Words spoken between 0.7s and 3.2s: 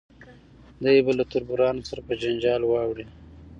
دی به له تربورانو سره په جنجال واړوي.